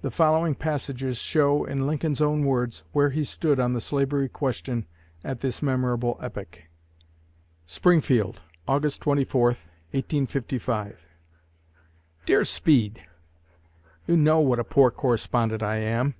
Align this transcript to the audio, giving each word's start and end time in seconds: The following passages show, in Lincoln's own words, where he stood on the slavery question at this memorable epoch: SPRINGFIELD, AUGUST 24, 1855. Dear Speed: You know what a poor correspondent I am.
The 0.00 0.10
following 0.10 0.54
passages 0.54 1.18
show, 1.18 1.66
in 1.66 1.86
Lincoln's 1.86 2.22
own 2.22 2.44
words, 2.46 2.84
where 2.92 3.10
he 3.10 3.24
stood 3.24 3.60
on 3.60 3.74
the 3.74 3.80
slavery 3.82 4.26
question 4.26 4.86
at 5.22 5.40
this 5.40 5.60
memorable 5.60 6.16
epoch: 6.22 6.62
SPRINGFIELD, 7.66 8.40
AUGUST 8.66 9.02
24, 9.02 9.42
1855. 9.92 11.06
Dear 12.24 12.46
Speed: 12.46 13.06
You 14.06 14.16
know 14.16 14.40
what 14.40 14.58
a 14.58 14.64
poor 14.64 14.90
correspondent 14.90 15.62
I 15.62 15.76
am. 15.76 16.14